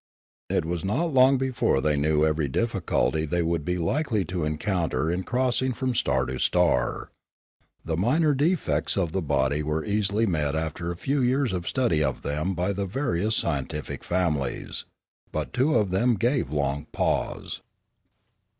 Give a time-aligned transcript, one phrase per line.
[0.49, 4.43] It was not long before they knew every diffi culty they would be likely to
[4.45, 7.11] encounter in crossing from star to star.
[7.85, 12.23] The minor defects of the body were easily met after a few years' study of
[12.23, 14.85] them by the vari ous scientific families.
[15.31, 17.61] But two gave them long pause.